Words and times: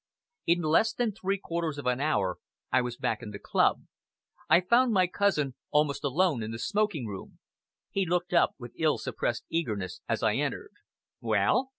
In 0.47 0.63
less 0.63 0.93
than 0.93 1.11
three 1.11 1.37
quarters 1.37 1.77
of 1.77 1.85
an 1.85 1.99
hour, 2.01 2.37
I 2.71 2.81
was 2.81 2.97
back 2.97 3.21
in 3.21 3.29
the 3.29 3.37
club. 3.37 3.83
I 4.49 4.59
found 4.59 4.91
my 4.93 5.05
cousin 5.05 5.53
almost 5.69 6.03
alone 6.03 6.41
in 6.41 6.49
the 6.49 6.57
smoking 6.57 7.05
room. 7.05 7.37
He 7.91 8.07
looked 8.07 8.33
up 8.33 8.55
with 8.57 8.73
ill 8.79 8.97
suppressed 8.97 9.45
eagerness 9.49 10.01
as 10.09 10.23
I 10.23 10.37
entered. 10.37 10.71
"Well?" 11.19 11.69